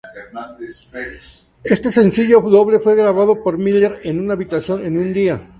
[1.63, 5.47] Este sencillo doble fue grabado por Miller en una habitación en un día.